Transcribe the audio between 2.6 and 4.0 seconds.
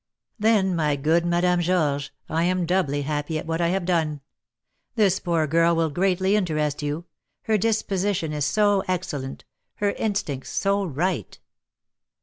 doubly happy at what I have